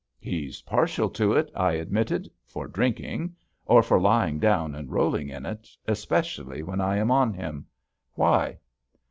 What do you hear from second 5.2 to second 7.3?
in it, especially when I am